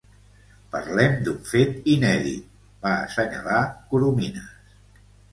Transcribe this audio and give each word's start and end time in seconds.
Parlem 0.75 1.17
d’un 1.25 1.41
fet 1.49 1.91
inèdit 1.95 2.47
–va 2.53 2.93
assenyalar 3.01 3.59
Corominas–. 3.93 4.97